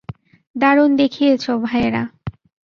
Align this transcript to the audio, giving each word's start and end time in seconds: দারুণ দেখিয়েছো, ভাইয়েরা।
দারুণ 0.55 0.89
দেখিয়েছো, 0.95 1.51
ভাইয়েরা। 1.65 2.03